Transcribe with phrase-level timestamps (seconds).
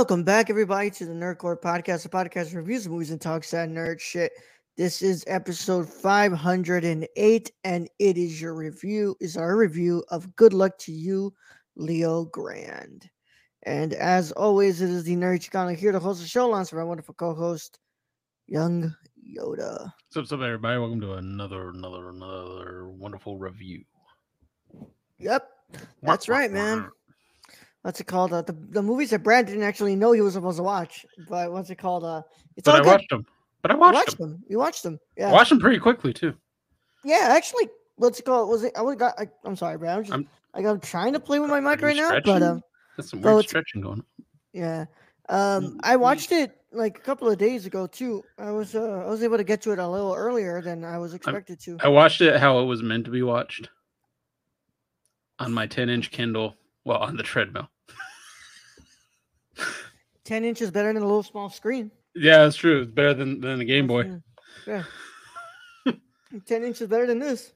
[0.00, 3.50] Welcome back, everybody, to the Nerd Corps Podcast, the podcast that reviews movies and talks
[3.50, 4.32] that nerd shit.
[4.78, 10.78] This is episode 508, and it is your review, is our review of Good Luck
[10.78, 11.34] to You,
[11.76, 13.10] Leo Grande.
[13.64, 16.84] And as always, it is the Nerd Chicano here to host the show, alongside my
[16.84, 17.78] wonderful co-host,
[18.46, 19.92] Young Yoda.
[20.14, 20.78] What's up, everybody?
[20.78, 23.84] Welcome to another, another, another wonderful review.
[25.18, 25.46] Yep,
[26.00, 26.88] that's right, man.
[27.82, 28.32] What's it called?
[28.32, 31.50] Uh, the the movies that Brad didn't actually know he was supposed to watch, but
[31.50, 32.04] what's it called?
[32.04, 32.22] Uh,
[32.56, 32.90] it's But all I good.
[32.90, 33.26] watched them.
[33.62, 34.30] But I watched, watched them.
[34.32, 34.44] them.
[34.48, 34.98] You watched them.
[35.16, 35.30] Yeah.
[35.30, 36.34] I watched them pretty quickly too.
[37.04, 38.50] Yeah, actually, what's it called?
[38.50, 38.72] Was it?
[38.76, 39.14] I would got.
[39.18, 39.96] I, I'm sorry, Brad.
[39.98, 40.12] I'm just.
[40.12, 42.60] I'm- like I'm trying to play with my mic you right now, but um,
[42.96, 44.00] That's some weird it's- stretching going.
[44.00, 44.04] on.
[44.52, 44.84] yeah.
[45.28, 46.00] Um, Mm, I mm.
[46.00, 48.24] watched it like a couple of days ago too.
[48.36, 50.98] I was uh, I was able to get to it a little earlier than I
[50.98, 51.76] was expected to.
[51.80, 53.68] I watched it how it was meant to be watched
[55.38, 56.56] on my 10 inch Kindle.
[56.84, 57.68] Well, on the treadmill.
[60.24, 61.90] Ten inches better than a little small screen.
[62.14, 62.82] Yeah, that's true.
[62.82, 64.10] It's better than, than the Game Boy.
[64.66, 64.84] Yeah.
[66.46, 67.52] Ten inches better than this.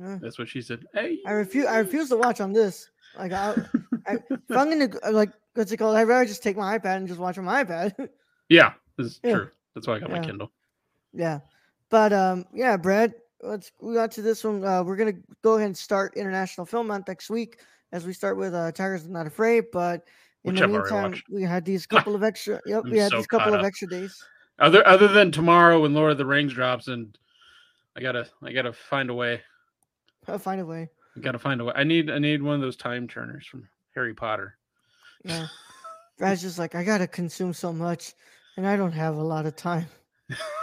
[0.00, 0.18] Yeah.
[0.20, 0.86] That's what she said.
[0.94, 1.66] Hey, I refuse.
[1.66, 2.88] I refuse to watch on this.
[3.18, 3.54] Like, I,
[4.06, 5.96] I, if I'm gonna like, what's it called?
[5.96, 8.08] I'd rather just take my iPad and just watch on my iPad.
[8.50, 9.34] Yeah, this is Yeah.
[9.34, 9.50] true.
[9.74, 10.50] That's why I got my Kindle.
[11.12, 11.40] yeah,
[11.90, 13.12] but um, yeah, Brad.
[13.42, 14.64] Let's we got to this one.
[14.64, 17.58] Uh, we're gonna go ahead and start International Film Month next week
[17.92, 19.66] as we start with uh, Tigers Not Afraid.
[19.72, 20.06] But
[20.44, 22.60] in Which the I've meantime, we had these couple of extra.
[22.66, 24.22] Yep, I'm we had so these couple of extra days.
[24.58, 27.16] Other other than tomorrow when Lord of the Rings drops and
[27.96, 29.42] I gotta I gotta find a way.
[30.26, 30.88] I'll find a way.
[31.16, 31.72] I gotta find a way.
[31.74, 34.56] I need I need one of those time turners from Harry Potter.
[35.24, 35.46] Yeah,
[36.18, 38.14] Brad's just like I gotta consume so much,
[38.56, 39.86] and I don't have a lot of time.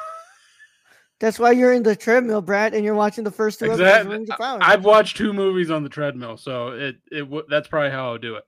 [1.25, 3.87] That's why you're in the treadmill, Brad, and you're watching the first two episodes of
[3.87, 4.15] Exactly.
[4.15, 4.59] Rings of Power.
[4.61, 8.35] I've watched two movies on the treadmill, so it it that's probably how I'll do
[8.35, 8.43] it.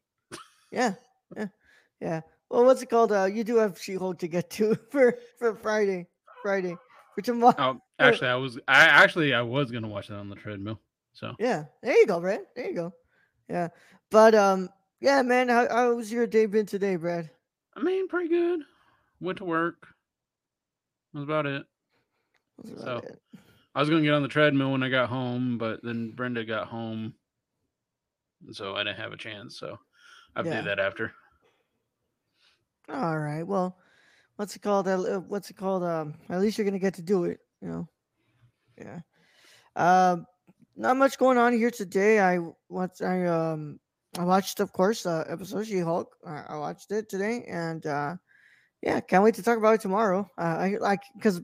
[0.71, 0.93] Yeah,
[1.35, 1.47] yeah,
[1.99, 2.21] yeah.
[2.51, 3.11] Well, what's it called?
[3.11, 6.05] Uh, you do have She-Hulk to get to for for Friday,
[6.43, 6.77] Friday
[7.15, 7.55] for tomorrow.
[7.57, 10.79] Oh, actually, I was I actually I was gonna watch that on the treadmill.
[11.13, 12.41] So Yeah, there you go, Brad.
[12.55, 12.93] There you go.
[13.49, 13.69] Yeah,
[14.11, 14.69] but um,
[15.01, 15.49] yeah, man.
[15.49, 17.31] How how was your day been today, Brad?
[17.75, 18.59] I mean, pretty good.
[19.19, 19.87] Went to work.
[21.15, 21.65] That's about it.
[22.65, 23.21] So- it.
[23.75, 26.67] I was gonna get on the treadmill when I got home, but then Brenda got
[26.67, 27.13] home,
[28.51, 29.59] so I didn't have a chance.
[29.59, 29.77] So
[30.35, 30.61] I Yeah.
[30.61, 31.13] do that after.
[32.89, 33.43] All right.
[33.43, 33.77] Well,
[34.37, 34.87] what's it called?
[34.87, 35.83] Uh, what's it called?
[35.83, 37.39] Um, at least you're gonna get to do it.
[37.61, 37.89] You know.
[38.77, 39.01] Yeah.
[39.75, 40.25] Um,
[40.75, 42.19] not much going on here today.
[42.19, 42.37] I
[42.67, 43.79] what I um
[44.17, 46.15] I watched, of course, uh, episode She Hulk.
[46.25, 48.15] I, I watched it today, and uh,
[48.81, 50.29] yeah, can't wait to talk about it tomorrow.
[50.37, 51.41] Uh, I like because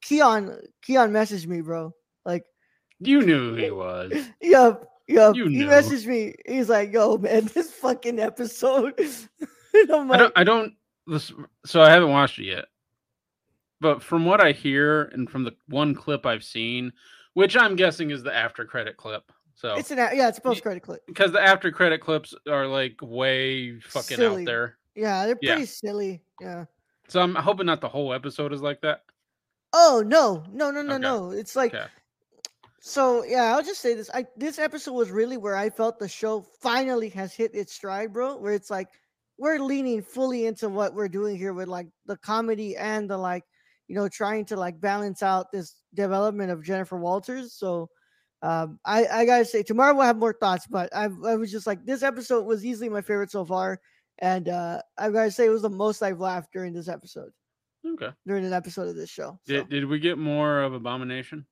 [0.00, 1.94] Keon Keon messaged me, bro.
[2.24, 2.44] Like,
[3.00, 4.12] You knew who he was.
[4.40, 5.34] yep, yep.
[5.34, 5.66] You he knew.
[5.66, 6.34] messaged me.
[6.46, 8.94] He's like, "Yo, man, this fucking episode."
[9.92, 10.32] I'm I don't.
[10.36, 10.74] I don't.
[11.06, 11.32] This,
[11.66, 12.66] so I haven't watched it yet.
[13.80, 16.92] But from what I hear and from the one clip I've seen,
[17.34, 19.32] which I'm guessing is the after credit clip.
[19.54, 21.00] So it's an yeah, it's a post credit clip.
[21.06, 24.42] because the after credit clips are like way fucking Silly.
[24.42, 24.78] out there.
[24.94, 25.54] Yeah, they're Yeah.
[25.54, 26.22] pretty silly.
[26.40, 26.66] Yeah.
[27.08, 29.02] So I'm hoping not the whole episode is like that.
[29.72, 31.02] Oh no, no, no, no, Okay.
[31.02, 31.30] no.
[31.30, 31.86] It's like Okay.
[32.80, 33.24] so.
[33.24, 34.10] Yeah, I'll just say this.
[34.12, 38.12] I this episode was really where I felt the show finally has hit its stride,
[38.12, 38.36] bro.
[38.36, 38.88] Where it's like
[39.38, 43.44] we're leaning fully into what we're doing here with like the comedy and the like,
[43.88, 47.54] you know, trying to like balance out this development of Jennifer Walters.
[47.54, 47.88] So.
[48.42, 51.64] Um, I, I gotta say tomorrow we'll have more thoughts, but I, I was just
[51.64, 53.80] like this episode was easily my favorite so far,
[54.18, 57.30] and uh, I gotta say it was the most I've laughed during this episode,
[57.84, 58.10] Okay.
[58.26, 59.38] during an episode of this show.
[59.46, 59.52] So.
[59.54, 61.46] Did, did we get more of Abomination?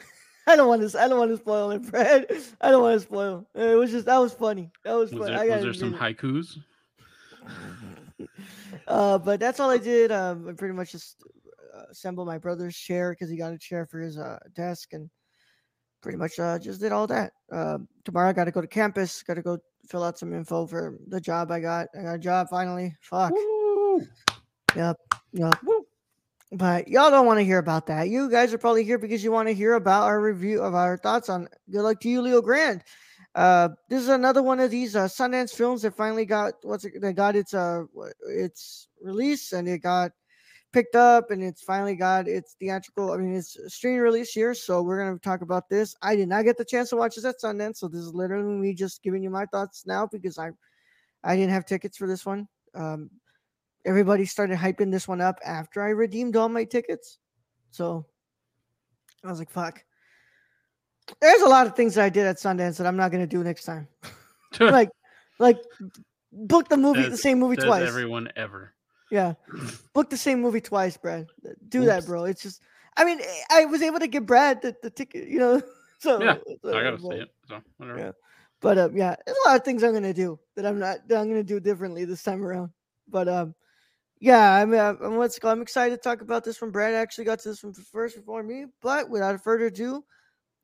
[0.46, 1.00] I don't want to.
[1.00, 2.26] I don't want to spoil it, Fred.
[2.60, 3.46] I don't want to spoil.
[3.54, 4.70] It It was just that was funny.
[4.84, 5.36] That was, Was funny.
[5.36, 6.00] there, I was there some it.
[6.00, 6.56] haikus?
[8.86, 10.10] Uh, but that's all I did.
[10.10, 11.22] Um, I pretty much just
[11.76, 15.08] uh, assembled my brother's chair because he got a chair for his uh, desk, and
[16.02, 17.32] pretty much uh, just did all that.
[17.52, 19.22] Um, tomorrow I got to go to campus.
[19.22, 21.88] Got to go fill out some info for the job I got.
[21.98, 22.94] I got a job finally.
[23.00, 23.32] Fuck.
[23.32, 24.06] Woo!
[24.74, 24.96] Yep.
[25.32, 25.86] Woo!
[26.52, 28.08] But y'all don't want to hear about that.
[28.08, 30.96] You guys are probably here because you want to hear about our review of our
[30.96, 32.82] thoughts on Good Luck to You, Leo Grande.
[33.34, 36.94] Uh, this is another one of these uh, Sundance films that finally got what's it,
[37.00, 37.84] that got its uh
[38.26, 40.10] its release and it got
[40.72, 43.12] picked up and it's finally got its theatrical.
[43.12, 45.94] I mean, it's streaming release here, so we're gonna talk about this.
[46.02, 48.56] I did not get the chance to watch this at Sundance, so this is literally
[48.56, 50.50] me just giving you my thoughts now because I
[51.22, 52.48] I didn't have tickets for this one.
[52.74, 53.10] Um,
[53.88, 57.18] everybody started hyping this one up after I redeemed all my tickets,
[57.70, 58.06] so
[59.24, 59.82] I was like, "Fuck."
[61.20, 63.42] There's a lot of things that I did at Sundance that I'm not gonna do
[63.42, 63.88] next time.
[64.60, 64.90] like,
[65.38, 65.58] like
[66.32, 67.88] book the movie, the same movie twice.
[67.88, 68.74] everyone ever?
[69.10, 69.34] Yeah.
[69.94, 71.28] Book the same movie twice, Brad.
[71.68, 72.24] Do that, bro.
[72.24, 72.60] It's just
[72.96, 73.20] I mean,
[73.50, 75.62] I was able to get Brad the, the ticket, you know.
[75.98, 77.28] So Yeah, so, I gotta but, see it.
[77.48, 77.98] So whatever.
[77.98, 78.12] Yeah.
[78.60, 81.18] But um, yeah, there's a lot of things I'm gonna do that I'm not that
[81.18, 82.70] I'm gonna do differently this time around.
[83.08, 83.54] But um,
[84.20, 85.44] yeah, I'm uh, I'm called?
[85.44, 86.70] I'm excited to talk about this one.
[86.70, 88.66] Brad actually got to this from first before me.
[88.82, 90.04] But without further ado,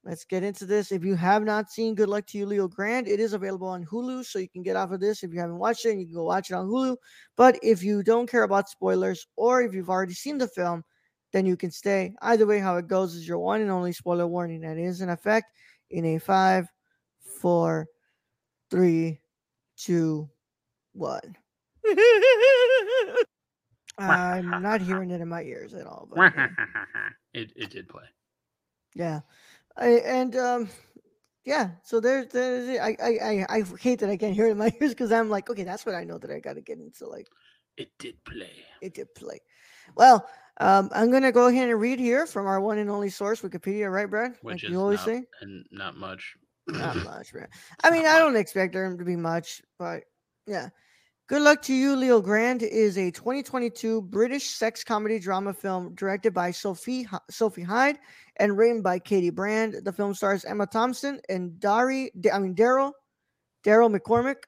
[0.05, 0.91] let's get into this.
[0.91, 3.85] If you have not seen Good Luck to You, Leo Grande, it is available on
[3.85, 5.23] Hulu, so you can get off of this.
[5.23, 6.97] If you haven't watched it, you can go watch it on Hulu.
[7.37, 10.83] But if you don't care about spoilers, or if you've already seen the film,
[11.33, 12.15] then you can stay.
[12.23, 15.11] Either way, how it goes is your one and only spoiler warning that is in
[15.11, 15.47] effect
[15.91, 16.69] in a five,
[17.41, 17.87] four,
[18.71, 19.21] three,
[19.77, 20.29] two,
[20.93, 21.37] one.
[23.99, 26.09] I'm not hearing it in my ears at all.
[26.11, 26.49] But yeah.
[27.35, 28.05] it it did play.
[28.95, 29.21] yeah,
[29.77, 30.69] I, and um,
[31.45, 31.71] yeah.
[31.83, 32.79] So there's there's.
[32.79, 35.49] I, I I hate that I can't hear it in my ears because I'm like,
[35.51, 37.07] okay, that's what I know that I got to get into.
[37.07, 37.29] Like
[37.77, 38.51] It did play.
[38.83, 39.41] it did play.
[39.97, 40.27] Well,
[40.61, 43.93] um, I'm gonna go ahead and read here from our one and only source, Wikipedia,
[43.93, 44.33] right, Brad?
[44.43, 45.25] Which like is you always not, say.
[45.41, 46.37] and not much.
[46.67, 47.49] Not much, man.
[47.83, 50.05] I mean, I don't expect there to be much, but
[50.47, 50.71] yeah.
[51.27, 56.35] Good luck to you, Leo Grande is a 2022 British sex comedy drama film directed
[56.35, 57.99] by Sophie Sophie Hyde
[58.37, 59.87] and written by Katy Brand.
[59.87, 62.93] The film stars Emma Thompson and Dari, I mean Daryl,
[63.65, 64.43] Daryl McCormack.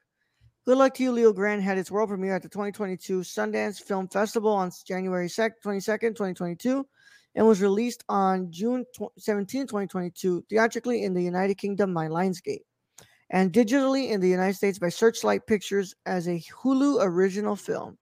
[0.67, 4.07] Good luck to you, Leo Grande had its world premiere at the 2022 Sundance Film
[4.07, 6.85] Festival on January 2nd, 22nd, 2022,
[7.33, 8.85] and was released on June
[9.17, 12.65] 17, 2022, theatrically in the United Kingdom by Lionsgate
[13.29, 17.97] and digitally in the United States by Searchlight Pictures as a Hulu original film.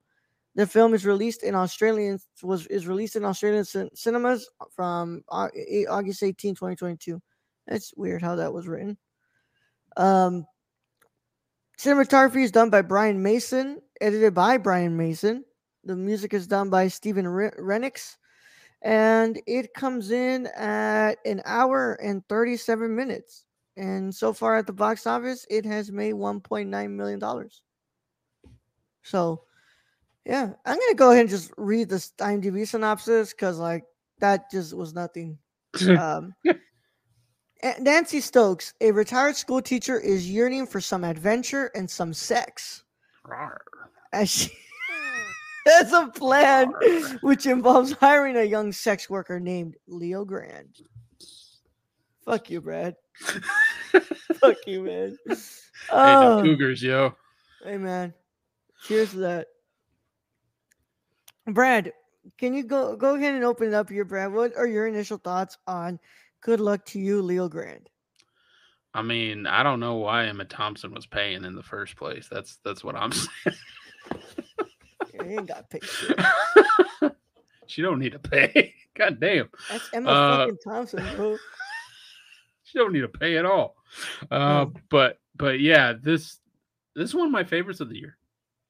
[0.54, 5.50] The film is released in Australian was is released in Australian cin- cinemas from Au-
[5.54, 7.20] eh, August 18, 2022.
[7.66, 8.96] That's weird how that was written.
[9.96, 10.46] Um,
[11.78, 15.44] cinematography is done by Bryan Mason, edited by Bryan Mason.
[15.84, 18.16] The music is done by Stephen Re- Rennicks,
[18.82, 23.45] and it comes in at an hour and 37 minutes.
[23.76, 27.62] And so far at the box office, it has made 1.9 million dollars.
[29.02, 29.42] So,
[30.24, 33.84] yeah, I'm gonna go ahead and just read the IMDb synopsis because, like,
[34.18, 35.38] that just was nothing.
[35.88, 36.34] Um,
[37.80, 42.84] Nancy Stokes, a retired school teacher, is yearning for some adventure and some sex
[43.26, 43.58] Rawr.
[44.12, 44.50] as she
[45.66, 46.72] has a plan
[47.22, 50.80] which involves hiring a young sex worker named Leo Grande.
[52.24, 52.96] Fuck you, Brad.
[54.40, 55.18] Fuck you, man.
[55.88, 57.14] Hey, Oh, the Cougars, yo.
[57.64, 58.12] hey, man.
[58.82, 59.46] Cheers to that.
[61.46, 61.92] Brad,
[62.38, 64.32] can you go go ahead and open it up here, Brad?
[64.32, 66.00] What are your initial thoughts on
[66.40, 67.88] "Good Luck to You, Leo Grande"?
[68.94, 72.26] I mean, I don't know why Emma Thompson was paying in the first place.
[72.28, 73.56] That's that's what I'm saying.
[75.12, 75.82] He ain't got paid.
[77.66, 78.74] she don't need to pay.
[78.96, 79.48] God damn.
[79.70, 81.38] That's Emma Uh, fucking Thompson, bro.
[82.76, 83.74] She don't need to pay at all.
[84.30, 84.72] Uh, No.
[84.90, 86.40] but but yeah, this
[86.94, 88.18] this is one of my favorites of the year.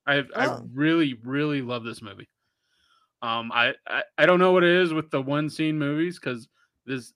[0.07, 0.69] I I Oh.
[0.73, 2.29] really really love this movie.
[3.21, 6.47] Um, I, I I don't know what it is with the one scene movies because
[6.85, 7.15] this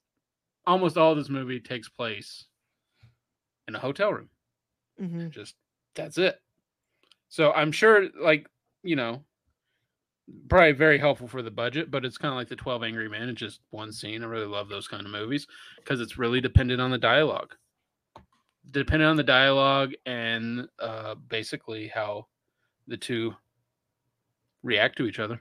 [0.66, 2.46] almost all this movie takes place
[3.68, 4.28] in a hotel room.
[4.98, 5.54] hmm Just
[5.94, 6.40] that's it.
[7.28, 8.48] So I'm sure, like
[8.82, 9.22] you know,
[10.48, 13.28] probably very helpful for the budget, but it's kind of like the Twelve Angry Men.
[13.28, 14.22] It's just one scene.
[14.22, 15.46] I really love those kind of movies
[15.76, 17.54] because it's really dependent on the dialogue,
[18.70, 22.26] dependent on the dialogue and uh, basically how
[22.88, 23.34] the two
[24.62, 25.40] react to each other.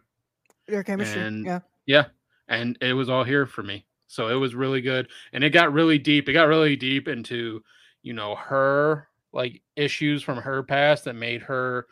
[0.68, 1.60] Their chemistry, And- yeah.
[1.86, 2.06] Yeah,
[2.48, 3.86] and it was all here for me.
[4.08, 6.30] So it was really good, and it got really deep.
[6.30, 7.64] It got really deep into,
[8.04, 11.88] you know, her like issues from her past that made her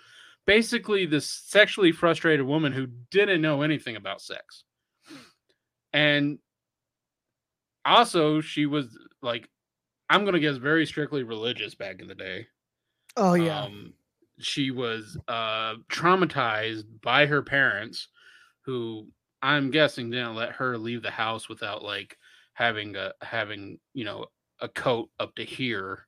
[0.47, 4.63] basically this sexually frustrated woman who didn't know anything about sex.
[5.93, 6.39] And
[7.85, 9.47] also, she was like,
[10.09, 12.47] I'm gonna guess very strictly religious back in the day.
[13.15, 13.63] Oh yeah.
[13.63, 13.93] Um,
[14.39, 18.07] she was uh, traumatized by her parents,
[18.61, 19.07] who
[19.41, 22.17] I'm guessing didn't let her leave the house without like
[22.53, 24.25] having a having you know
[24.61, 26.07] a coat up to here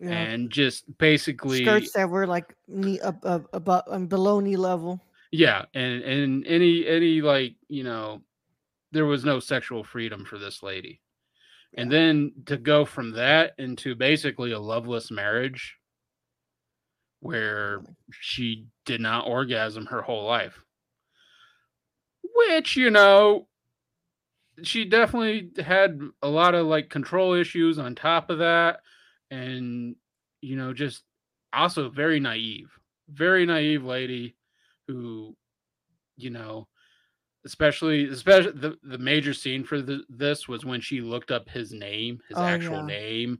[0.00, 0.10] Yeah.
[0.10, 5.00] and just basically Skirts that were like knee up, up above and below knee level.
[5.32, 8.22] yeah and and any any like you know
[8.92, 11.00] there was no sexual freedom for this lady.
[11.74, 15.76] And then to go from that into basically a loveless marriage
[17.20, 20.64] where she did not orgasm her whole life.
[22.34, 23.48] Which you know
[24.62, 28.80] she definitely had a lot of like control issues on top of that
[29.30, 29.96] and
[30.40, 31.02] you know just
[31.52, 32.70] also very naive
[33.10, 34.36] very naive lady
[34.86, 35.34] who
[36.16, 36.66] you know
[37.44, 41.72] especially especially the, the major scene for the, this was when she looked up his
[41.72, 42.86] name his Oh, actual yeah.
[42.86, 43.38] name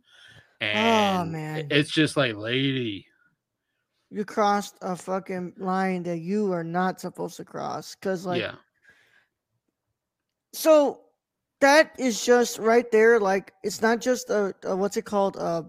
[0.61, 1.67] and man.
[1.71, 3.07] it's just like lady
[4.11, 7.95] You crossed a fucking line that you are not supposed to cross.
[7.95, 8.55] Cause like yeah
[10.53, 11.01] so
[11.61, 15.63] that is just right there like it's not just a, a what's it called uh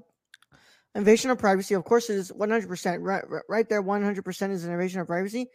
[0.95, 4.99] invasion of privacy of course it is 100% right right- there 100% is an invasion
[5.01, 5.47] of privacy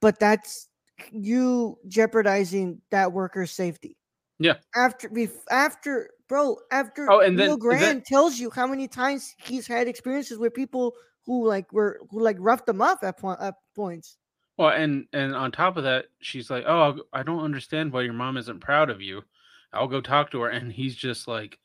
[0.00, 0.68] but that's
[1.12, 3.96] you jeopardizing that worker's safety
[4.38, 4.54] Yeah.
[4.74, 5.10] after
[5.50, 9.34] after bro after Oh, and then- Neil and Grant then- tells you how many times
[9.38, 10.94] he's had experiences with people
[11.26, 14.18] who like were who like roughed them up at, point, at points
[14.56, 18.02] Well, and and on top of that, she's like, "Oh, I'll- I don't understand why
[18.02, 19.24] your mom isn't proud of you.
[19.72, 21.58] I'll go talk to her." And he's just like,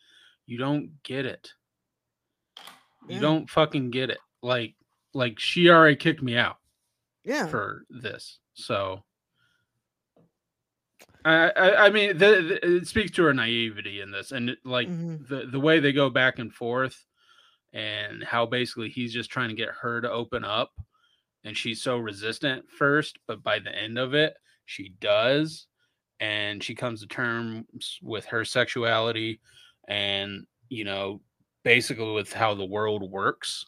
[0.47, 1.53] "You don't get it.
[3.07, 4.19] You don't fucking get it.
[4.41, 4.75] Like,
[5.13, 6.57] like she already kicked me out
[7.23, 8.39] yeah for this.
[8.53, 9.03] So,
[11.25, 14.59] I, I, I mean, the, the, it speaks to her naivety in this, and it,
[14.63, 15.27] like Mhm.
[15.27, 17.05] the the way they go back and forth,
[17.73, 20.73] and how basically he's just trying to get her to open up,
[21.43, 25.67] and she's so resistant first, but by the end of it, she does,
[26.19, 29.41] and she comes to terms with her sexuality,
[29.87, 31.21] and you know,
[31.63, 33.65] basically with how the world works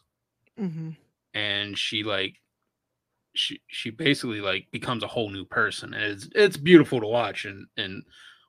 [0.58, 0.96] Mhm.
[1.34, 2.40] and she like
[3.34, 7.44] she she basically like becomes a whole new person and it's it's beautiful to watch
[7.44, 8.02] and and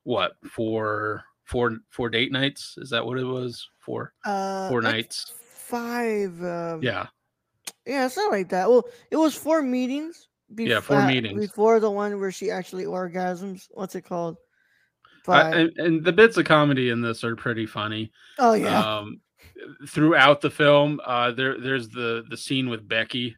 [0.03, 5.33] what four four four date nights is that what it was four uh four nights
[5.39, 7.07] five um, yeah
[7.85, 8.69] Yeah, it's not like that.
[8.69, 10.27] Well, it was four meetings.
[10.55, 11.39] Yeah, four uh, meetings.
[11.47, 13.67] before the one where she actually orgasms.
[13.71, 14.37] What's it called?
[15.27, 19.21] I, and, and the bits of comedy in this are pretty funny oh yeah, um
[19.87, 23.35] throughout the film uh there there's the the scene with becky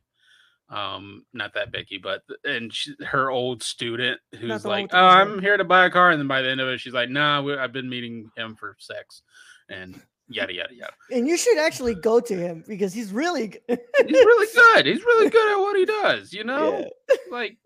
[0.70, 5.58] um not that becky but and she, her old student who's like oh i'm here
[5.58, 7.55] to buy a car and then by the end of it she's like nah we,
[7.55, 9.22] i've been meeting him for sex
[9.70, 13.62] and yada yada yada and you should actually go to him because he's really good.
[13.70, 17.15] he's really good he's really good at what he does you know Yeah.
[17.32, 17.58] like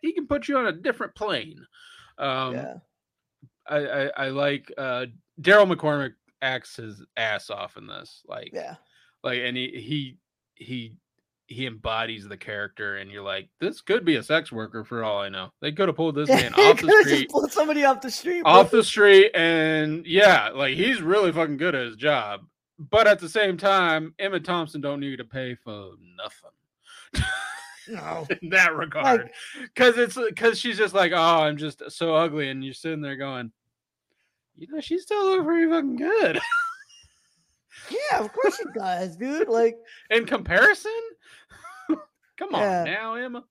[0.00, 1.66] he can put you on a different plane
[2.16, 2.74] um yeah.
[3.68, 5.04] I, I i like uh
[5.38, 8.76] daryl mccormack acts his ass off in this like Yeah.
[9.22, 10.16] like and he he
[10.54, 10.96] he
[11.46, 15.18] he embodies the character and you're like this could be a sex worker for all
[15.20, 18.10] i know they could have pulled this man off the street pulled somebody off the
[18.10, 18.42] street.
[18.42, 18.52] bro.
[18.52, 22.40] off the street and yeah like he's really fucking good at his job
[22.78, 27.24] but at the same time emma thompson don't need to pay for nothing
[27.88, 28.26] no.
[28.42, 29.30] in that regard
[29.62, 33.16] because it's because she's just like oh i'm just so ugly and you're sitting there
[33.16, 33.50] going
[34.58, 36.38] you know she still look pretty fucking good
[37.90, 39.48] Yeah, of course she does, dude.
[39.48, 39.76] Like
[40.10, 40.92] in comparison
[42.36, 42.84] come on Yeah.
[42.84, 43.44] now emma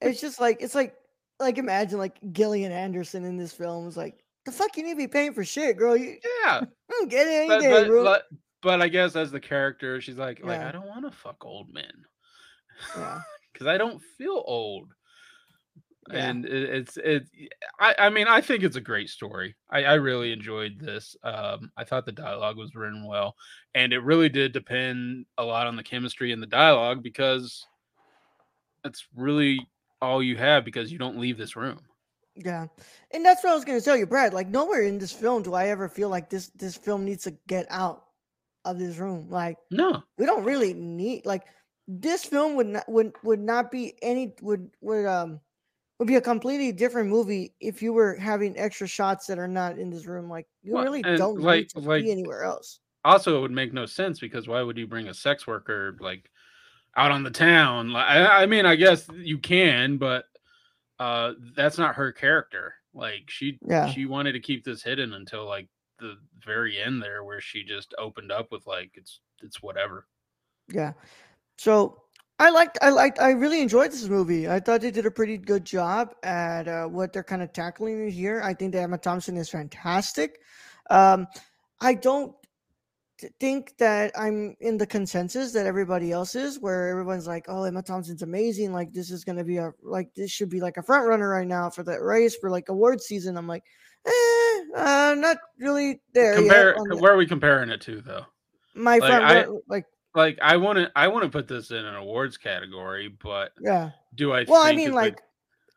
[0.00, 0.94] it's just like it's like
[1.40, 4.98] like imagine like Gillian Anderson in this film is like the fuck you need to
[4.98, 5.96] be paying for shit, girl.
[5.96, 6.62] You yeah
[7.08, 8.22] get it but, day, but, but,
[8.62, 10.68] but I guess as the character, she's like, like Yeah.
[10.68, 11.92] I don't want to fuck old men
[12.96, 13.20] yeah.
[13.52, 14.88] because I don't feel old.
[16.10, 16.28] Yeah.
[16.28, 17.26] And it, it's it.
[17.80, 19.56] I I mean, I think it's a great story.
[19.70, 21.16] I I really enjoyed this.
[21.22, 23.34] Um, I thought the dialogue was written well,
[23.74, 27.66] and it really did depend a lot on the chemistry and the dialogue because
[28.82, 29.66] that's really
[30.02, 31.80] all you have because you don't leave this room.
[32.36, 32.66] Yeah,
[33.12, 34.34] and that's what I was gonna tell you, Brad.
[34.34, 37.36] Like nowhere in this film do I ever feel like this this film needs to
[37.46, 38.04] get out
[38.64, 39.28] of this room.
[39.30, 41.44] Like No, we don't really need like
[41.86, 45.40] this film would not would would not be any would would um
[45.98, 49.78] would be a completely different movie if you were having extra shots that are not
[49.78, 50.28] in this room.
[50.28, 52.80] Like you Well, really don't like- need to like- be anywhere else.
[53.04, 56.30] also it would make no sense because why would you bring a sex worker like
[56.96, 60.24] out on the town like i, I mean i guess you can but
[61.00, 63.90] uh that's not her character like she Yeah.
[63.90, 67.92] she wanted to keep this hidden until like the very end there where she just
[67.98, 70.06] opened up with like it's it's whatever
[70.72, 70.92] Yeah.
[71.58, 72.03] So
[72.38, 74.48] I liked, I liked, I really enjoyed this movie.
[74.48, 78.10] I thought they did a pretty good job at uh, what they're kind of tackling
[78.10, 78.42] here.
[78.42, 80.40] I think that Emma Thompson is fantastic.
[80.90, 81.28] Um,
[81.80, 82.34] I don't
[83.38, 87.82] think that I'm in the consensus that everybody else is, where everyone's like, "Oh, Emma
[87.82, 88.72] Thompson's amazing!
[88.72, 91.46] Like this is gonna be a like this should be like a front runner right
[91.46, 93.62] now for the race for like award season." I'm like,
[94.06, 96.34] eh, uh, not really there.
[96.34, 98.26] Compare yet on the- where are we comparing it to though?
[98.74, 99.84] my like, front, I- like
[100.14, 103.90] Like I want to I want to put this in an awards category, but yeah.
[104.14, 104.44] do I?
[104.46, 105.20] Well, I mean, like,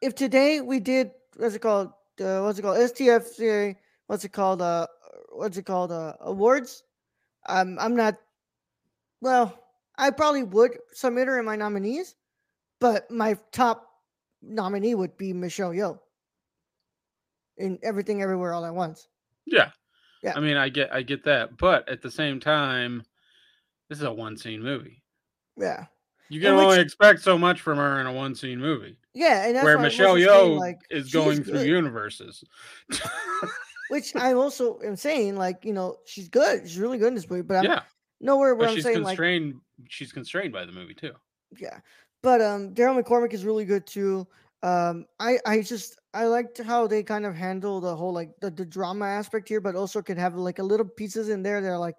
[0.02, 1.92] if today we did what's it called?
[2.20, 2.78] Uh, what's it called?
[2.78, 3.76] STFCA.
[4.06, 4.62] What's it called?
[4.62, 4.88] Uh,
[5.32, 5.92] what's it called?
[5.92, 6.84] Uh, awards.
[7.48, 8.16] Um, I'm not.
[9.22, 9.58] Well,
[9.98, 12.16] I probably would submit her in my nominees,
[12.80, 13.90] but my top
[14.44, 16.00] nominee would be Michelle Yeoh.
[17.58, 19.08] In everything, everywhere, all at once.
[19.48, 19.72] yeah,
[20.22, 20.34] Yeah.
[20.36, 23.04] I mean, I get I get that, but at the same time,
[23.90, 25.02] this is a one scene movie.
[25.58, 25.86] Yeah,
[26.30, 29.46] You can only which- expect so much from her in a one scene movie, yeah,
[29.48, 31.68] and that's where why I was Michelle Yeoh like, is going through good.
[31.68, 32.44] universes.
[33.90, 36.68] Which I also am saying, like, you know, she's good.
[36.68, 37.82] She's really good in this movie, but I'm yeah,
[38.20, 39.62] nowhere where but I'm she's saying like constrained.
[39.88, 41.14] she's constrained by the movie too.
[41.58, 41.80] yeah
[42.24, 44.28] but um daryl mccormack is really good too
[44.64, 48.50] um i i just i liked how they kind of handle the whole like the,
[48.50, 51.70] the drama aspect here but also could have like a little pieces in there that
[51.70, 51.96] are like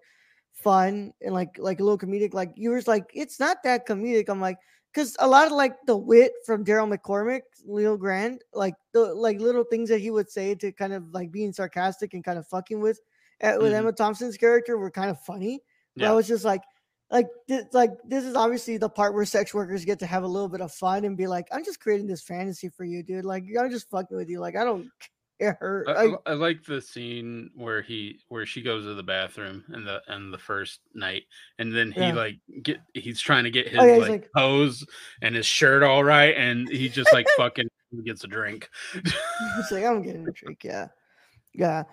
[0.62, 4.28] fun and like like a little comedic like you were like it's not that comedic
[4.28, 4.58] i'm like
[4.92, 9.40] because a lot of like the wit from daryl mccormack leo grande like the like
[9.40, 12.46] little things that he would say to kind of like being sarcastic and kind of
[12.48, 13.00] fucking with
[13.42, 13.76] uh, with Mhm.
[13.78, 15.62] emma thompson's character were kind of funny
[15.96, 16.62] but I was just like,
[17.10, 20.28] like this, like this is obviously the part where sex workers get to have a
[20.28, 23.24] little bit of fun and be like, I'm just creating this fantasy for you, dude.
[23.24, 24.38] Like I'm just fucking with you.
[24.38, 24.88] Like I don't
[25.38, 25.84] care.
[25.88, 29.64] I, Like, I, I like the scene where he where she goes to the bathroom
[29.72, 31.24] in the in the first night
[31.58, 32.14] and then he Yeah.
[32.14, 34.84] like get he's trying to get oh, his Oh, yeah, like, like- hose
[35.22, 37.68] and his shirt all right and he just like fucking
[38.04, 40.62] gets a drink it's like I'm getting a drink.
[40.64, 40.88] Yeah,
[41.54, 41.84] yeah.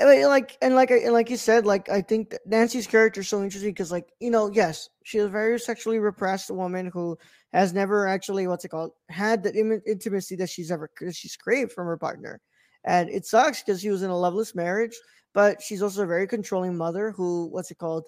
[0.00, 3.22] I like and like I- and like you said, like I think that Nancy's character
[3.22, 6.86] is so interesting because like you know, yes, she is a very sexually repressed woman
[6.86, 7.18] who
[7.52, 11.72] has never actually what's it called had the intimacy that she's ever that she's craved
[11.72, 12.40] from her partner,
[12.84, 14.96] and it sucks because she was in a loveless marriage,
[15.34, 18.04] but she's also a very controlling mother who what's it called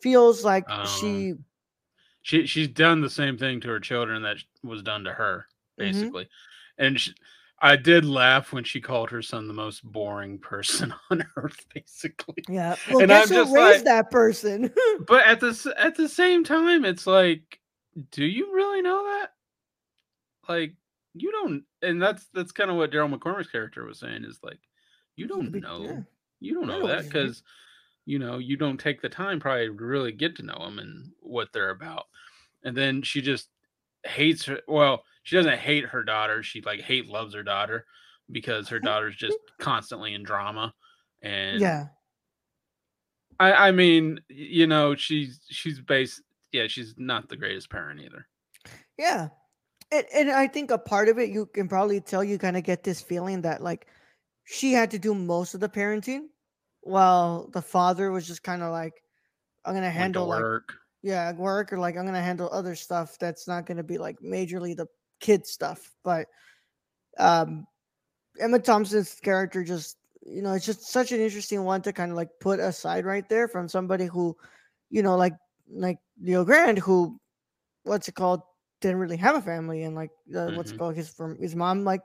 [0.00, 1.34] feels like Um, she
[2.22, 5.46] she she's done the same thing to her children that was done to her
[5.78, 5.84] Mhm.
[5.92, 6.28] basically
[6.78, 7.14] and she,
[7.60, 12.42] i did laugh when she called her son the most boring person on earth basically
[12.48, 12.76] yeah.
[12.90, 14.72] Well, And guess I'm who just raised like- that person?
[15.06, 17.60] but at this at the same time it's like
[18.10, 19.28] do you really know that
[20.48, 20.74] like
[21.14, 24.60] you don't and that's that's kind of what daryl mccormack's character was saying is like
[25.16, 26.00] you don't know yeah.
[26.40, 27.42] you don't know know that because
[28.06, 31.10] you know you don't take the time probably to really get to know them and
[31.20, 32.06] what they're about
[32.64, 33.48] and then she just
[34.04, 37.84] hates her well she doesn't hate her daughter she like hate loves her daughter
[38.30, 40.72] because her daughter's just constantly in drama
[41.22, 41.86] and yeah.
[43.38, 46.22] I, I mean, you know, she's she's based.
[46.52, 48.26] Yeah, she's not the greatest parent either.
[48.98, 49.28] Yeah.
[49.92, 52.64] And, and I think a part of it, you can probably tell you kind of
[52.64, 53.86] get this feeling that like
[54.44, 56.28] she had to do most of the parenting
[56.80, 58.94] while the father was just kind of like,
[59.64, 60.74] I'm going to handle like, work.
[61.02, 63.98] yeah, work or like, I'm going to handle other stuff that's not going to be
[63.98, 64.86] like majorly the
[65.20, 65.92] kid stuff.
[66.02, 66.26] But
[67.18, 67.66] um,
[68.40, 72.16] Emma Thompson's character just, you know, it's just such an interesting one to kind of
[72.16, 74.36] like put aside right there from somebody who,
[74.88, 75.34] you know, like,
[75.70, 77.20] like Leo Grande, who,
[77.84, 78.40] what's it called,
[78.82, 80.78] didn't really have a family, and like, uh, what's it Mhm.
[80.78, 82.02] called, his from his mom, like,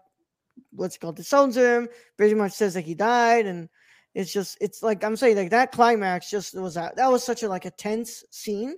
[0.72, 3.70] what's called, disowns him, pretty much says that he died, and
[4.16, 7.44] it's just, it's like I'm saying, like that climax just was that that was such
[7.44, 8.76] a like a tense scene,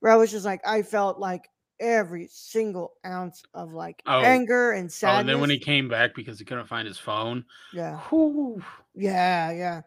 [0.00, 1.48] where I was just like, I felt like
[1.80, 4.22] every single ounce of like Oh.
[4.24, 5.16] anger and sadness.
[5.16, 7.44] Oh, and then when he came back because he couldn't find his phone.
[7.72, 8.62] yeah, whew,
[8.94, 9.82] yeah, yeah,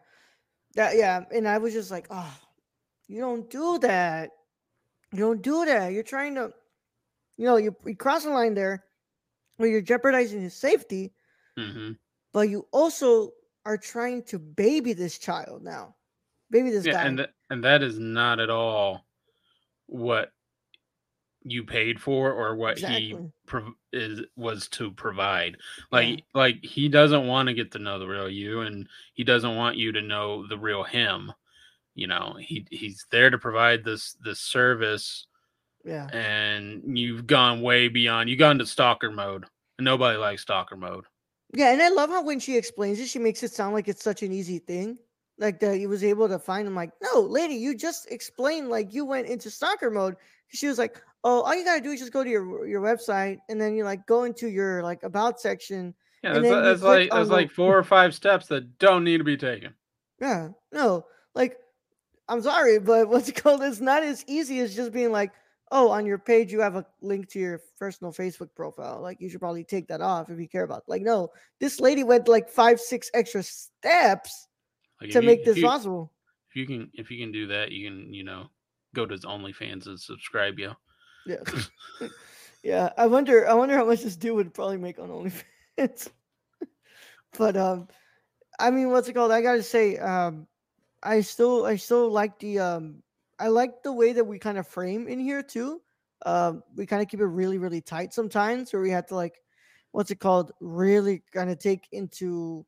[0.74, 2.32] that, yeah, and I was just like, oh,
[3.08, 4.30] you don't do that.
[5.12, 5.92] You don't do that.
[5.92, 6.52] You're trying to,
[7.40, 8.84] you know, you, you cross the line there
[9.56, 11.14] where you're jeopardizing his safety,
[11.58, 11.96] mhm.
[12.34, 13.30] but you also
[13.64, 15.96] are trying to baby this child now.
[16.50, 17.02] Baby this Yeah, guy.
[17.04, 19.06] and th- and that is not at all
[19.86, 20.32] what
[21.42, 23.32] you paid for or what he Exactly.
[23.46, 25.56] prov- is was to provide.
[25.90, 29.56] Like like he doesn't want to get to know the real you, and he doesn't
[29.56, 31.32] want you to know the real him.
[31.94, 35.26] You know, he he's there to provide this this service
[35.84, 36.06] yeah.
[36.12, 38.28] and you've gone way beyond.
[38.28, 39.46] You've gone to stalker mode.
[39.78, 41.04] And nobody likes stalker mode.
[41.54, 44.04] Yeah, and I love how when she explains it, she makes it sound like it's
[44.04, 44.98] such an easy thing.
[45.38, 48.92] Like that he was able to find him like, no, lady, you just explained like
[48.92, 50.16] you went into stalker mode.
[50.48, 53.38] She was like, oh, all you gotta do is just go to your your website
[53.48, 55.94] and then you like go into your like about section.
[56.22, 59.24] Yeah, And that's, that's like that's like four or five steps that don't need to
[59.24, 59.72] be taken.
[60.20, 61.56] Yeah, no, like
[62.28, 63.62] I'm sorry, but what's it called?
[63.62, 65.32] It's not as easy as just being like,
[65.72, 69.00] oh, on your page you have a link to your personal Facebook profile.
[69.00, 70.82] Like you should probably take that off if you care about.
[70.88, 71.30] Like, no,
[71.60, 74.48] this lady went like five, six extra steps
[75.00, 76.12] Like to you- make this you, possible.
[76.50, 78.50] If you can, if you can do that, you can, you know,
[78.94, 80.58] go to his OnlyFans and subscribe.
[80.58, 80.74] Yo,
[81.26, 81.36] Yeah.
[82.64, 82.90] yeah.
[82.98, 86.08] I wonder I wonder how much this dude would probably make on OnlyFans.
[87.38, 87.86] but um
[88.58, 89.30] I mean what's it called?
[89.30, 90.48] I gotta say, um
[91.02, 93.02] I still I still like the um
[93.40, 95.80] I like the way that we kind of frame in here too.
[96.26, 99.40] Um we kind of keep it really, really tight sometimes where we have to like
[99.92, 100.52] what's it called?
[100.60, 102.64] Really kind of take into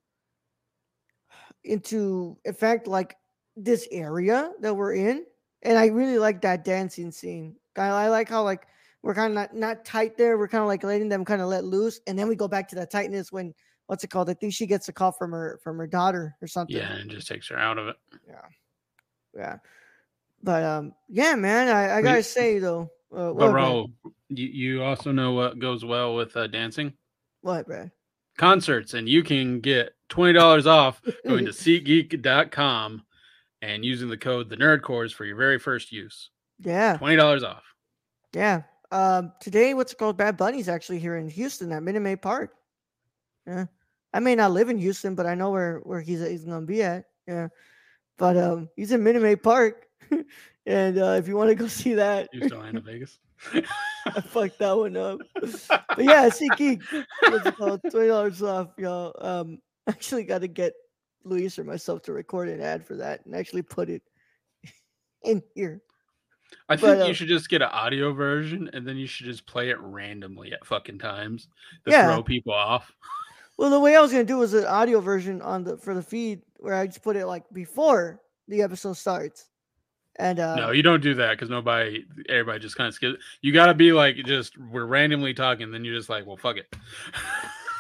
[1.65, 3.17] into effect like
[3.57, 5.25] this area that we're in.
[5.63, 7.57] And I really like that dancing scene.
[7.77, 8.67] I, I like how like
[9.03, 10.39] we're kind of not, not tight there.
[10.39, 12.69] We're kind of like letting them kind of let loose, and then we go back
[12.69, 13.55] to that tightness when
[13.87, 14.31] what's it called?
[14.31, 16.77] I think she gets a call from her from her daughter or something.
[16.77, 17.97] yeah, and just takes her out of it.
[18.27, 18.47] Yeah,
[19.37, 19.57] yeah.
[20.43, 23.87] But um, yeah, man, I, I gotta say though, uh, But Brad?
[24.29, 26.95] You, you also know what goes well with uh, dancing
[27.43, 27.91] what, Brad?
[28.39, 33.05] concerts, and you can get twenty dollars off going to SeatGeek.com
[33.61, 36.31] and using the code the Nerd Corps for your very first use.
[36.61, 37.63] Yeah, Twenty dollars off.
[38.33, 38.63] yeah.
[38.91, 40.19] Um, today, what's it called?
[40.19, 42.53] Bad Bunny's actually here in Houston at Minute Maid Park.
[43.47, 43.67] Yeah,
[44.13, 46.83] I may not live in Houston, but I know where where he's he's gonna be
[46.83, 47.05] at.
[47.27, 47.49] Yeah,
[48.19, 49.87] but um, he's in Minute Maid Park,
[50.67, 53.19] and uh, if you want to go see that, you're still in Vegas?
[54.07, 55.21] I fucked that one up.
[55.95, 56.83] But yeah, SeatGeek.
[57.29, 57.81] What's it called?
[57.91, 59.15] Twenty dollars off, y'all.
[59.19, 60.73] Um, actually got to get
[61.25, 64.03] Luis or myself to record an ad for that and actually put it
[65.23, 65.83] in here.
[66.69, 69.27] I But, think uh, you should just get an audio version and then you should
[69.27, 71.49] just play it randomly at fucking times
[71.85, 72.07] to Yeah.
[72.07, 72.91] throw people off.
[73.59, 76.03] Well, the way I was gonna do was an audio version on the for the
[76.03, 79.49] feed where I just put it like before the episode starts,
[80.17, 83.23] and uh, no, you don't do that because nobody, everybody just kind of skips.
[83.41, 86.57] You got to be like, just we're randomly talking, then you're just like, well, fuck
[86.57, 86.71] it.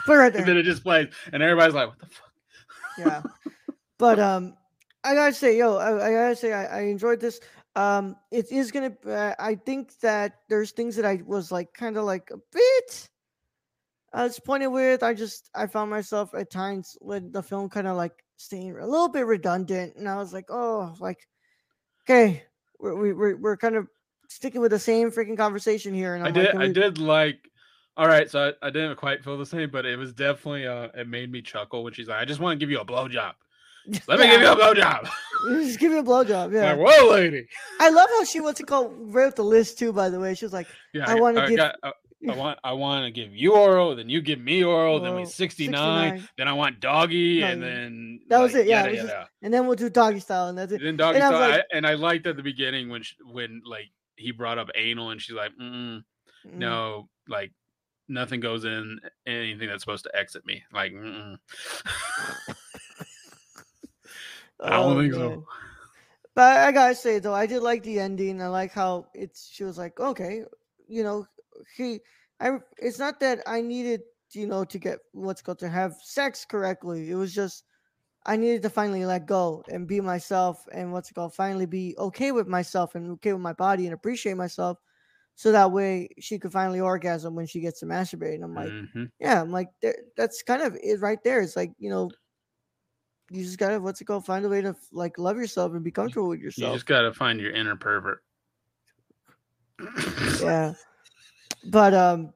[0.06, 0.46] put it right and there.
[0.46, 2.28] then it just plays, and everybody's like, what the fuck?
[2.98, 3.22] yeah
[3.98, 4.54] but um
[5.02, 7.40] i gotta say yo i, I gotta say I, I enjoyed this
[7.74, 11.96] um it is gonna uh, i think that there's things that i was like kind
[11.96, 13.08] of like a bit
[14.12, 17.96] uh disappointed with i just i found myself at times when the film kind of
[17.96, 21.26] like staying a little bit redundant and i was like oh like
[22.08, 22.42] okay
[22.78, 23.86] we're we, we're, we're kind of
[24.28, 26.98] sticking with the same freaking conversation here and I I'm did, like, I we- did
[26.98, 27.48] like.
[27.94, 30.88] All right, so I, I didn't quite feel the same, but it was definitely uh,
[30.94, 33.32] it made me chuckle when she's like, "I just want to give you a blowjob.
[34.08, 35.10] Let me give you a blowjob."
[35.50, 37.46] just give me a blowjob yeah Like, whoa, lady.
[37.80, 40.44] i love how she what's it called wrote the list too by the way she
[40.46, 41.76] was like Yeah, I wanna give- got-
[42.28, 45.14] I, I want I want to give you oral, then you give me oral, then
[45.14, 45.72] we 69,
[46.18, 46.28] 69.
[46.38, 49.30] then I want doggy, and then That was like, it, yeah, yada, it was just-
[49.42, 51.60] and then we'll do doggy style and that's it then doggy and I style, like-
[51.60, 55.10] I- and I liked at the beginning when sh when like he brought up anal,
[55.10, 56.04] and she's like, Mm.
[56.44, 57.52] no, like
[58.08, 60.92] nothing goes in anything that's supposed to exit me, like.
[64.60, 65.20] I don't think so.
[65.22, 65.46] Oh.
[66.34, 68.40] But I gotta say though, I did like the ending.
[68.40, 69.48] I like how it's.
[69.50, 70.44] She was like, okay,
[70.88, 71.26] you know,
[71.76, 72.00] he.
[72.40, 72.58] I.
[72.78, 77.10] It's not that I needed, you know, to get what's called to have sex correctly.
[77.10, 77.64] It was just
[78.26, 81.94] I needed to finally let go and be myself, and what's it called, finally be
[81.98, 84.78] okay with myself and okay with my body and appreciate myself,
[85.34, 88.34] so that way she could finally orgasm when she gets to masturbate.
[88.34, 89.10] And I'm like, Mhm.
[89.18, 89.68] yeah, I'm like,
[90.16, 91.40] that's kind of it right there.
[91.40, 92.10] It's like, you know,
[93.30, 95.90] you just gotta, what's it called, find a way to like love yourself and be
[95.90, 96.70] comfortable with yourself.
[96.70, 98.22] You just gotta find your inner pervert.
[100.40, 100.72] yeah.
[101.64, 102.32] But, um,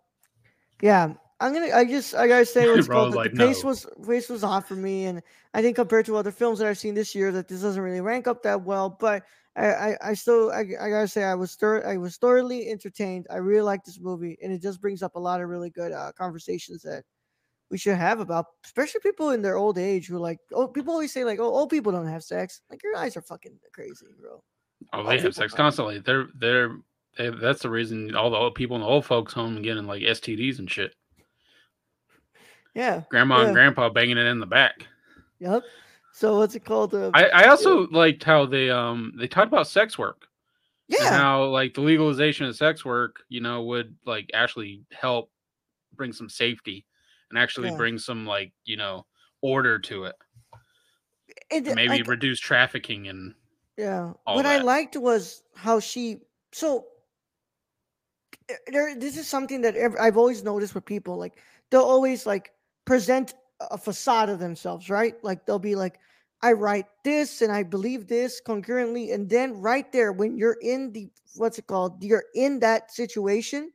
[0.83, 3.65] yeah, I'm gonna, I just, I gotta say what's called, was the, like, the pace
[3.65, 5.07] was, pace was off for me.
[5.07, 5.23] And
[5.55, 8.01] I think compared to other films that I've seen this year, that this doesn't really
[8.01, 8.89] rank up that well.
[8.89, 9.25] But
[9.57, 13.27] I, I, I still, I, I gotta say, I was, thor- I was thoroughly entertained.
[13.31, 15.93] I really like this movie, and it just brings up a lot of really good
[15.93, 17.05] uh, conversations that
[17.71, 21.13] we should have about, especially people in their old age who like, oh, people always
[21.13, 22.61] say like, oh, old people don't have sex.
[22.71, 24.43] Like your eyes are fucking crazy, bro.
[24.93, 25.57] Oh, All they have people sex have.
[25.57, 25.99] constantly.
[25.99, 26.75] They're they're they,
[27.19, 30.59] that's the reason all the old people in the old folks home getting like STDs
[30.59, 30.95] and shit.
[32.75, 33.03] Yeah.
[33.09, 33.45] Grandma Yeah.
[33.47, 34.87] and grandpa banging it in the back.
[35.39, 35.63] Yep.
[36.13, 36.95] So what's it called?
[36.95, 40.27] Uh, I, I also liked how they um they talked about sex work
[40.89, 41.17] and yeah.
[41.19, 45.31] how like the legalization of sex work you know would like actually help
[45.95, 46.87] bring some safety
[47.31, 47.77] and actually Yeah.
[47.77, 49.07] bring some like you know
[49.43, 50.15] order to it
[51.51, 53.35] and, maybe like, reduce trafficking and
[53.77, 54.13] Yeah.
[54.25, 56.19] what I liked was how she
[56.53, 56.83] so eh,
[58.69, 61.39] there this is something that I've always noticed with people like
[61.71, 62.53] they'll always like
[62.85, 63.35] present
[63.71, 65.15] a facade of themselves, right?
[65.25, 65.99] Like they'll be like
[66.43, 70.93] I write this and I believe this concurrently and then right there when you're in
[70.93, 72.03] the what's it called?
[72.03, 73.73] You're in that situation,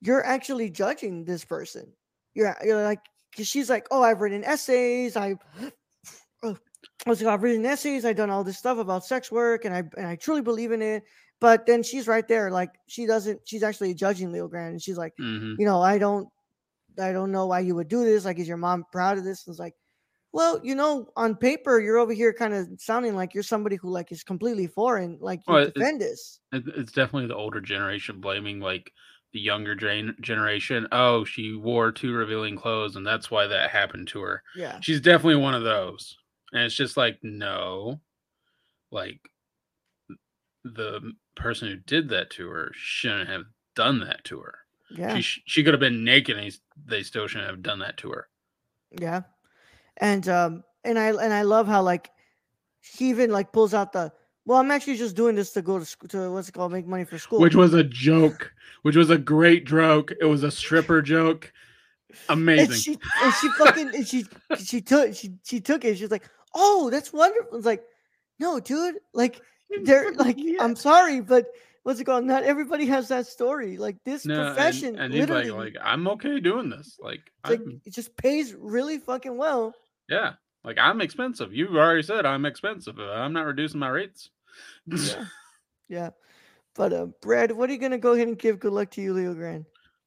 [0.00, 1.92] you're actually judging this person.
[2.34, 3.00] You're you're like
[3.36, 5.16] cuz she's like, "Oh, I've written essays.
[5.16, 5.36] I
[6.42, 6.56] oh?
[7.06, 8.04] I've written essays.
[8.04, 10.82] I've done all this stuff about sex work and I and I truly believe in
[10.82, 11.04] it."
[11.42, 13.42] But then she's right there, like she doesn't.
[13.46, 15.56] She's actually judging Leo Grande, and she's like, Mhm.
[15.58, 16.28] you know, I don't,
[16.98, 18.24] I don't know why you would do this.
[18.24, 19.46] Like, is your mom proud of this?
[19.46, 19.74] And it's like,
[20.32, 23.90] well, you know, on paper, you're over here kind of sounding like you're somebody who
[23.90, 25.18] like is completely foreign.
[25.20, 26.40] Like you Well, defend this.
[26.52, 28.92] It, it's definitely the older generation blaming like
[29.32, 30.86] the younger gen- generation.
[30.92, 34.42] Oh, she wore too revealing clothes, and that's why that happened to her.
[34.54, 36.16] Yeah, She's definitely one of those,
[36.52, 38.00] and it's just like no,
[38.90, 39.20] like
[40.64, 43.44] the person who did that to her shouldn't have
[43.74, 44.58] done that to her.
[44.90, 46.52] yeah, She she could have been naked, and
[46.86, 48.28] they still shouldn't have done that to her.
[48.90, 49.22] yeah.
[49.98, 52.10] And um, and I and I love how like
[52.80, 54.12] he even like pulls out the.
[54.44, 56.86] Well, I'm actually just doing this to go to school to what's it called, make
[56.86, 57.38] money for school.
[57.40, 58.52] Which was a joke.
[58.82, 60.12] Which was a great joke.
[60.20, 61.52] It was a stripper joke.
[62.28, 62.72] Amazing.
[62.72, 64.26] and she and she fucking and she
[64.58, 65.96] she took she she took it.
[65.98, 67.84] She's like, "Oh, that's wonderful." It's like,
[68.40, 68.96] "No, dude.
[69.14, 69.40] Like,
[69.82, 70.58] they're like, Yeah.
[70.62, 71.46] I'm sorry, but
[71.82, 72.24] what's it called?
[72.24, 73.76] Not everybody has that story.
[73.78, 76.98] Like this No, and- profession, and, he's literally, like, like I'm okay doing this.
[77.00, 79.74] Like, like it just pays really fucking well."
[80.08, 81.52] yeah, like I'm expensive.
[81.54, 82.98] You already said I'm expensive.
[82.98, 84.30] uh, I'm not reducing my rates.
[84.86, 85.24] Yeah,
[85.88, 86.10] yeah.
[86.74, 89.12] But uh, Brad, what are you gonna go ahead and give good luck to you,
[89.14, 89.64] Leo Grande?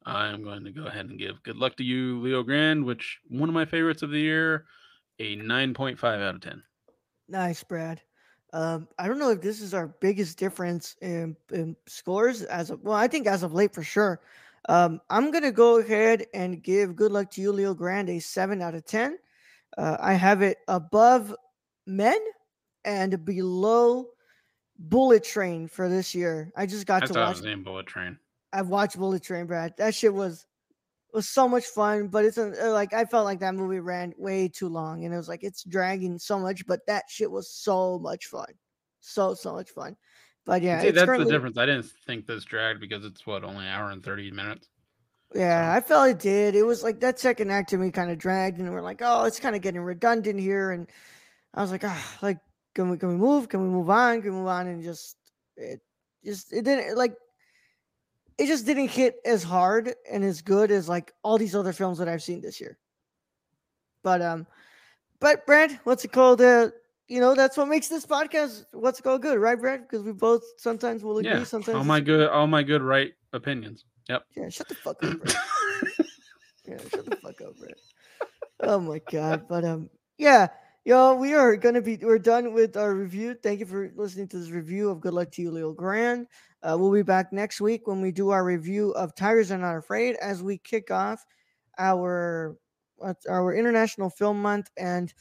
[0.07, 3.19] I am going to go ahead and give good luck to you, Leo Grande, which
[3.27, 4.65] one of my favorites of the year,
[5.17, 6.61] a 9.5 out of 10.
[7.27, 8.01] Nice, Brad.
[8.55, 12.81] Um, I don't know if this is our biggest difference in, in scores as of
[12.83, 14.21] well, I think as of late for sure.
[14.69, 18.61] Um, I'm gonna go ahead and give good luck to you, Leo Grande, a seven
[18.61, 19.17] out of ten.
[19.77, 21.35] Uh, I have it above
[21.85, 22.17] men
[22.85, 24.05] and below
[24.79, 26.53] Bullet Train for this year.
[26.55, 27.41] I just got to I watch.
[27.41, 28.17] was Bullet Train.
[28.53, 29.73] I've watched Bullet Train, Brad.
[29.77, 30.45] That shit was
[31.15, 34.13] was so much fun, but it's a, uh, like I felt like that movie ran
[34.17, 36.67] way too long, and it was like it's dragging so much.
[36.67, 38.53] But that shit was so much fun,
[38.99, 39.95] so so much fun.
[40.45, 41.57] But yeah, See, that's the difference.
[41.57, 44.67] I didn't think this dragged because it's what only an hour and 30 minutes.
[45.33, 46.55] Yeah, So- I felt it did.
[46.55, 49.23] It was like that second act to me kind of dragged, and we're like, oh,
[49.23, 50.71] it's kind of getting redundant here.
[50.71, 50.87] And
[51.53, 52.37] I was like, ah, like,
[52.75, 53.49] can we can we move?
[53.49, 54.21] Can we move on?
[54.21, 54.67] Can we move on?
[54.67, 55.15] And just
[55.55, 55.79] it
[56.23, 57.15] just it didn't like
[58.37, 61.97] it just didn't hit as hard and as good as like all these other films
[61.99, 62.77] that I've seen this year.
[64.03, 64.47] But um,
[65.19, 66.41] but Brad, what's it called?
[66.41, 66.69] Uh,
[67.07, 69.81] you know, that's what makes this podcast what's it called good, right, Brad?
[69.81, 73.13] Because we both sometimes will agree, Yeah, sometimes all my good, all my good right
[73.33, 73.85] opinions.
[74.09, 74.23] Yep.
[74.35, 75.35] Yeah, shut the fuck up, Brad.
[76.67, 77.77] Yeah, shut the fuck up, Brett.
[78.61, 79.47] Oh my god.
[79.47, 80.47] But um yeah,
[80.85, 83.35] yo, we are gonna be we're done with our review.
[83.41, 86.27] Thank you for listening to this review of Good Luck to You, Leo Grande.
[86.63, 89.77] Uh, we'll be back next week when we do our review of Tigers Are Not
[89.77, 91.25] Afraid as we kick off
[91.77, 92.55] our
[93.27, 94.69] our International Film Month.
[94.77, 95.13] And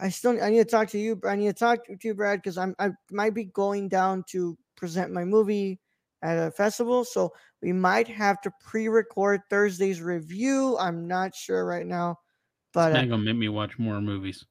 [0.00, 1.20] I still I need to talk to you.
[1.24, 4.56] I need to talk to you, Brad, because I'm I might be going down to
[4.76, 5.78] present my movie
[6.22, 7.04] at a festival.
[7.04, 10.76] So we might have to pre-record Thursday's review.
[10.78, 12.18] I'm not sure right now,
[12.72, 14.44] but It's uh, not gonna make me watch more movies.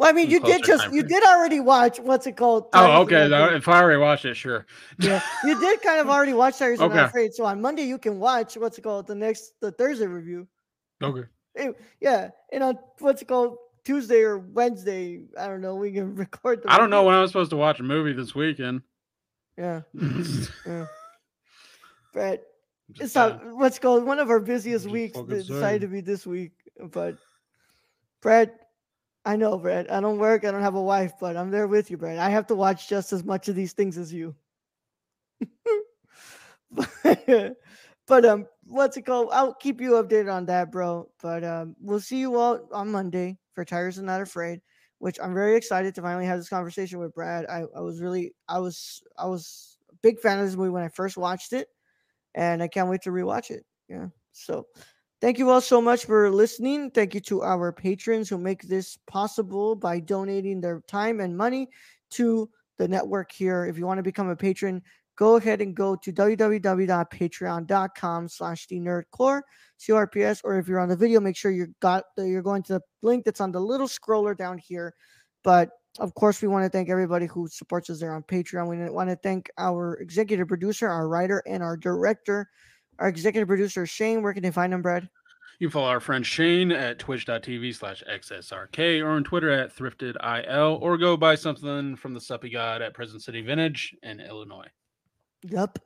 [0.00, 2.72] Well, I mean, you did just you did already watch what's it called?
[2.72, 3.54] Tigers Oh, okay.
[3.54, 4.64] If I already watched it, sure.
[4.98, 7.00] yeah, you did kind of already watch Not Okay.
[7.00, 7.34] Afraid.
[7.34, 10.48] So on Monday you can watch what's it called the next the Thursday review.
[11.02, 11.28] Okay.
[12.00, 15.74] Yeah, and on what's it called Tuesday or Wednesday, I don't know.
[15.74, 16.62] We can record.
[16.62, 18.80] The I don't know when I was supposed to watch a movie this weekend.
[19.58, 19.82] Yeah,
[20.66, 20.86] yeah.
[22.14, 22.42] Brett,
[22.98, 26.52] it's not what's called one of our busiest weeks decided to be this week.
[26.90, 27.18] But
[28.22, 28.52] Brad,
[29.24, 29.88] I know, Brad.
[29.88, 30.44] I don't work.
[30.44, 32.18] I don't have a wife, but I'm there with you, Brad.
[32.18, 34.34] I have to watch just as much of these things as you.
[38.06, 39.28] but, um, what's it called?
[39.32, 41.10] I'll keep you updated on that, bro.
[41.22, 44.60] But um, we'll see you all on Monday for Tires and Not Afraid.
[44.98, 47.46] Which I'm very excited to finally have this conversation with Brad.
[47.46, 50.82] I, I was really, I was, I was a big fan of this movie when
[50.82, 51.68] I first watched it,
[52.34, 53.64] and I can't wait to rewatch it.
[53.88, 54.08] Yeah.
[54.32, 54.66] So,
[55.20, 56.90] thank you all so much for listening.
[56.90, 61.68] Thank you to our patrons who make this possible by donating their time and money
[62.10, 63.66] to the network here.
[63.66, 64.82] If you want to become a patron,
[65.16, 71.20] go ahead and go to www.patreon.com slash the CRPS, or if you're on the video,
[71.20, 74.36] make sure you got the, you're going to the link that's on the little scroller
[74.36, 74.94] down here.
[75.42, 78.68] But of course, we want to thank everybody who supports us there on Patreon.
[78.68, 82.48] We want to thank our executive producer, our writer, and our director,
[83.00, 85.08] Our executive producer Shane, where can they find him, Brad?
[85.58, 90.80] You can follow our friend Shane at twitch.tv slash XSRK or on Twitter at thriftedil
[90.80, 94.68] or go buy something from the Suppy God at Present City Vintage in Illinois.
[95.42, 95.78] Yep.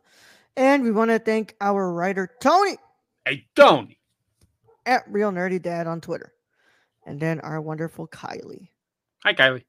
[0.56, 2.76] And we want to thank our writer Tony
[3.24, 3.98] Hey, Tony.
[4.86, 6.32] at Real Nerdy Dad on Twitter.
[7.06, 8.68] And then our wonderful Kylie.
[9.24, 9.64] Hi, Kylie.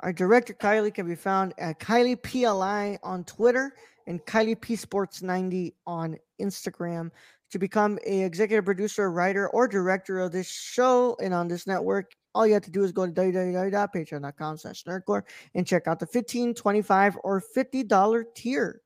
[0.00, 3.74] Our director Kylie can be found at Kylie PLI on Twitter
[4.06, 7.10] and Kylie P Sports 90 on Instagram.
[7.50, 12.12] To become a executive producer, writer, or director of this show and on this network,
[12.32, 16.06] all you have to do is go to www.patreon.com slash nerdcorps and check out the
[16.06, 18.80] 15 25 or $50 tier.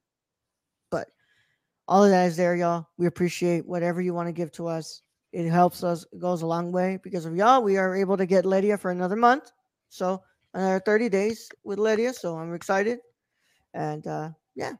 [0.90, 1.09] But
[1.87, 2.88] all of that is there, y'all.
[2.96, 5.03] We appreciate whatever you want to give to us.
[5.33, 6.98] It helps us, it goes a long way.
[7.03, 9.53] Because of y'all, we are able to get Lydia for another month.
[9.90, 10.22] So
[10.55, 12.14] another 30 days with Lydia.
[12.14, 13.01] So I'm excited.
[13.75, 14.73] And uh yeah.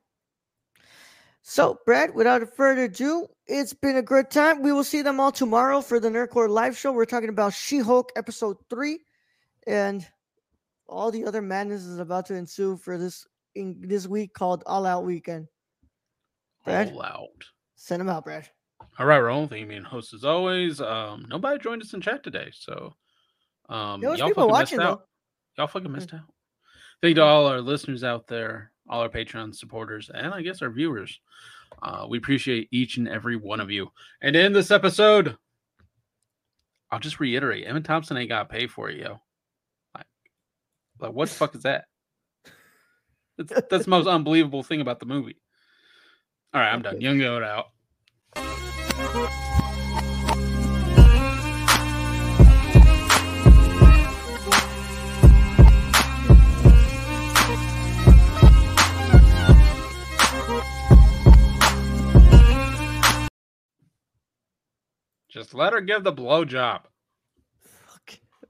[1.47, 4.63] So, Brad, without further ado, it's been a great time.
[4.63, 6.91] We will see them all tomorrow for the Nerd Corps live show.
[6.91, 9.01] We're talking about She Hulk episode three,
[9.67, 10.07] and
[10.87, 14.87] all the other madness is about to ensue for this in this week called All
[14.87, 15.49] Out Weekend.
[16.65, 16.93] Brad?
[16.93, 17.45] All out.
[17.77, 18.49] Send them out, Brad.
[18.99, 19.47] All right, Roll.
[19.47, 20.81] Thank you, being host as always.
[20.81, 22.95] Um, nobody joined us in chat today, so
[23.69, 24.99] um, There was y'all people watching missed out.
[25.01, 25.05] though.
[25.57, 26.23] Y'all fucking missed out.
[27.01, 30.63] Thank you to all our listeners out there, all our Patreon supporters, and I guess
[30.63, 31.21] our viewers.
[31.83, 33.91] Uh, we appreciate each and every one of you.
[34.23, 35.37] And in this episode,
[36.91, 39.21] I'll just reiterate: Emma Thompson ain't got paid for it, yo.
[39.95, 40.07] Like,
[41.01, 41.85] like what the fuck is that?
[43.37, 45.37] That's, that's the most unbelievable thing about the movie.
[46.53, 47.01] All right, I'm done.
[47.01, 47.67] Young Goat out.
[65.35, 66.83] Just let her give the blowjob.